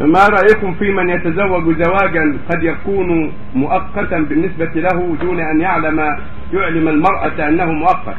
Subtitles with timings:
[0.00, 6.00] ما رأيكم في من يتزوج زواجا قد يكون مؤقتا بالنسبة له دون أن يعلم
[6.52, 8.16] يعلم المرأة أنه مؤقت؟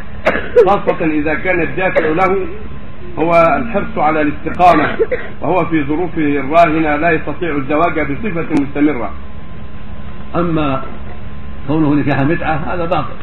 [0.67, 2.38] خاصة إذا كان الدافع له
[3.20, 4.97] هو الحرص على الاستقامة
[5.41, 9.12] وهو في ظروفه الراهنة لا يستطيع الزواج بصفة مستمرة.
[10.35, 10.81] أما
[11.67, 13.15] كونه نكاح متعة هذا باطل.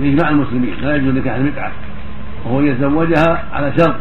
[0.00, 1.72] بإجماع المسلمين لا يجوز نكاح المتعة.
[2.46, 3.96] وهو يتزوجها على شرط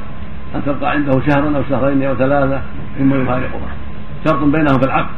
[0.56, 2.62] أن تبقى عنده شهرا أو شهرين أو ثلاثة.
[2.98, 3.70] ثم يفارقها.
[4.28, 5.16] شرط بينهم في العقد.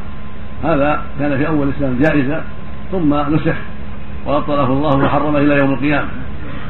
[0.64, 2.44] هذا كان في أول الإسلام جائزا
[2.92, 3.56] ثم نسخ.
[4.26, 6.08] وأبطله الله وحرمه إلى يوم القيامة.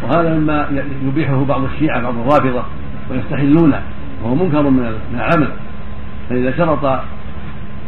[0.03, 0.67] وهذا مما
[1.07, 2.63] يبيحه بعض الشيعة بعض الرافضة
[3.11, 3.81] ويستحلونه.
[4.23, 5.47] وهو منكر من العمل.
[6.29, 6.99] فإذا شرط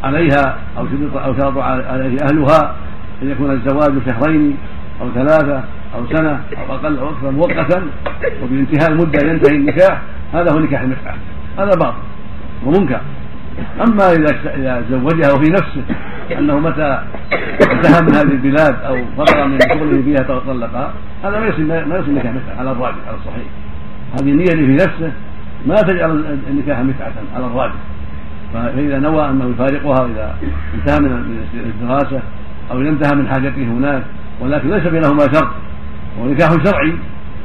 [0.03, 2.75] عليها أو شرط أو شرط عليه أهلها
[3.21, 4.57] أن يكون الزواج شهرين
[5.01, 5.63] أو ثلاثة
[5.95, 7.83] أو سنة أو أقل أو أكثر مؤقتا
[8.43, 10.01] وبانتهاء المدة ينتهي النكاح
[10.33, 11.15] هذا هو نكاح المتعة
[11.57, 11.97] هذا باطل.
[12.65, 13.01] ومنكر.
[13.81, 15.83] أما إذا إذا زوجها وفي نفسه
[16.39, 17.01] أنه متى
[17.71, 22.13] انتهى من هذه البلاد أو فرغ من شغله فيها طلقها هذا ما يصير ما يصير
[22.13, 23.47] نكاح متعة على الراجح على الصحيح.
[24.13, 25.11] هذه النية اللي في نفسه
[25.65, 27.75] ما تجعل النكاح متعة على الراجح.
[28.53, 30.35] فإذا نوى أنه يفارقها إذا
[30.73, 32.21] انتهى من الدراسة
[32.71, 34.03] أو إذا انتهى من حاجته هناك
[34.41, 35.49] ولكن ليس بينهما شرط
[36.19, 36.93] هو نكاح شرعي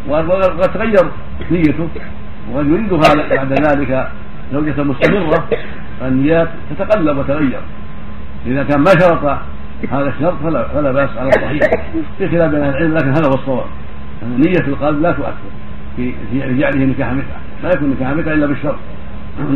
[0.09, 1.11] وقد تغير
[1.51, 1.89] نيته
[2.53, 4.09] وقد يريدها بعد ذلك
[4.53, 5.49] زوجة مستمرة
[6.01, 7.61] فالنيات تتقلب وتغير.
[8.47, 9.39] إذا كان ما شرط
[9.91, 11.61] هذا الشرط فلا, فلا بأس على الصحيح.
[12.19, 13.67] في خلاف بين العلم لكن هذا هو الصواب.
[14.23, 15.33] أن نية القلب لا تؤثر
[15.97, 17.41] في جعله نكاح متعة.
[17.63, 18.79] لا يكون نكاح متعة إلا بالشرط.